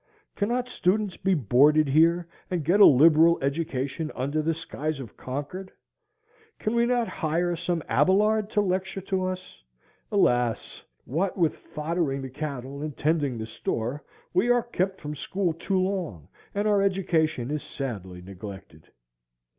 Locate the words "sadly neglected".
17.61-18.89